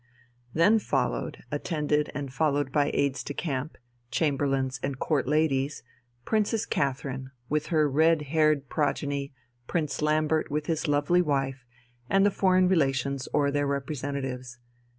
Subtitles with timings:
[0.55, 3.77] Then followed, attended and followed by aides de camp,
[4.09, 5.83] chamberlains, and Court ladies,
[6.25, 9.31] Princess Catherine, with her red haired progeny,
[9.67, 11.67] Prince Lambert with his lovely wife,
[12.09, 14.57] and the foreign relations or their representatives.